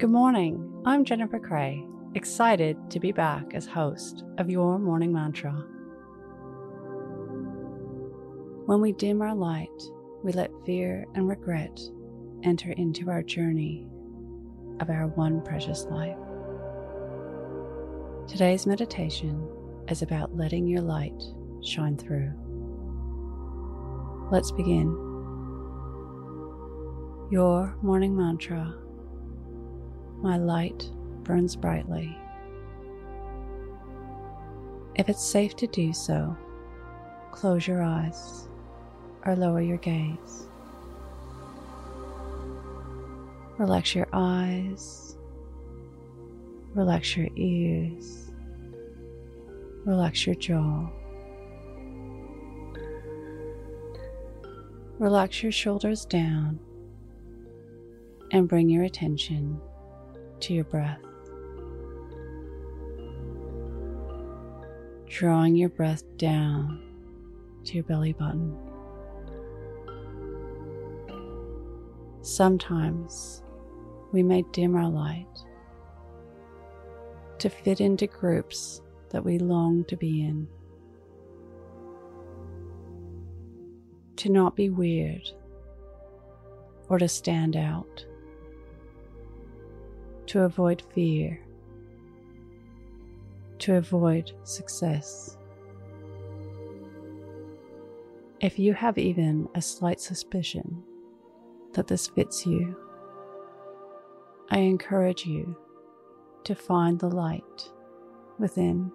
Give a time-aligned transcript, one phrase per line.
[0.00, 0.82] Good morning.
[0.86, 5.52] I'm Jennifer Cray, excited to be back as host of your morning mantra.
[8.64, 9.68] When we dim our light,
[10.24, 11.78] we let fear and regret
[12.44, 13.86] enter into our journey
[14.80, 16.16] of our one precious life.
[18.26, 19.46] Today's meditation
[19.90, 21.22] is about letting your light
[21.62, 22.32] shine through.
[24.32, 24.88] Let's begin.
[27.30, 28.74] Your morning mantra
[30.22, 30.90] My light
[31.22, 32.14] burns brightly.
[34.94, 36.36] If it's safe to do so,
[37.32, 38.48] close your eyes
[39.24, 40.46] or lower your gaze.
[43.56, 45.16] Relax your eyes,
[46.74, 48.30] relax your ears,
[49.86, 50.90] relax your jaw.
[54.98, 56.58] Relax your shoulders down
[58.32, 59.58] and bring your attention
[60.40, 61.00] to your breath.
[65.06, 66.82] Drawing your breath down
[67.64, 68.56] to your belly button.
[72.22, 73.42] Sometimes
[74.12, 75.26] we may dim our light
[77.38, 80.46] to fit into groups that we long to be in.
[84.16, 85.28] To not be weird
[86.88, 88.04] or to stand out.
[90.30, 91.40] To avoid fear.
[93.58, 95.36] To avoid success.
[98.40, 100.84] If you have even a slight suspicion
[101.72, 102.76] that this fits you,
[104.50, 105.56] I encourage you
[106.44, 107.68] to find the light
[108.38, 108.92] within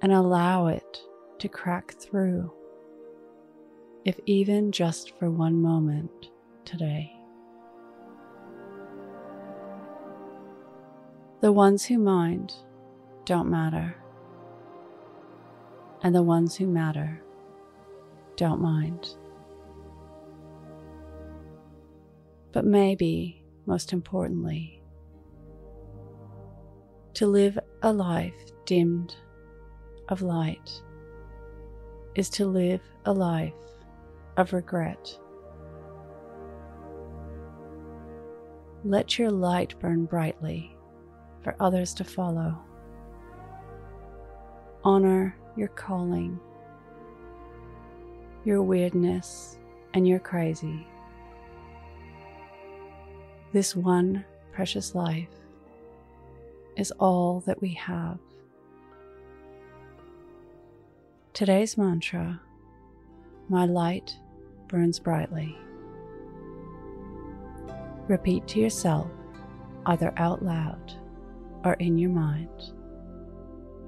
[0.00, 1.02] and allow it
[1.40, 2.50] to crack through,
[4.06, 6.30] if even just for one moment
[6.64, 7.19] today.
[11.40, 12.52] The ones who mind
[13.24, 13.96] don't matter,
[16.02, 17.22] and the ones who matter
[18.36, 19.14] don't mind.
[22.52, 24.82] But maybe, most importantly,
[27.14, 28.34] to live a life
[28.66, 29.14] dimmed
[30.10, 30.82] of light
[32.16, 33.54] is to live a life
[34.36, 35.18] of regret.
[38.84, 40.76] Let your light burn brightly
[41.42, 42.58] for others to follow.
[44.84, 46.38] Honor your calling,
[48.44, 49.58] your weirdness,
[49.94, 50.86] and your crazy.
[53.52, 55.28] This one precious life
[56.76, 58.18] is all that we have.
[61.32, 62.40] Today's mantra
[63.48, 64.16] My light
[64.68, 65.58] burns brightly.
[68.08, 69.10] Repeat to yourself,
[69.86, 70.99] either out loud
[71.64, 72.72] or in your mind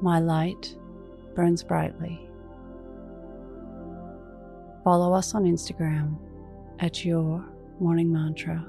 [0.00, 0.76] My light
[1.34, 2.28] burns brightly.
[4.84, 6.16] Follow us on Instagram
[6.80, 7.44] at Your
[7.80, 8.64] Morning Mantra.